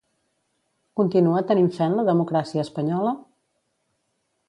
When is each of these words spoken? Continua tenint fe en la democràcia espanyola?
Continua 1.01 1.45
tenint 1.53 1.71
fe 1.77 1.87
en 1.91 1.99
la 2.01 2.07
democràcia 2.09 2.67
espanyola? 2.67 3.17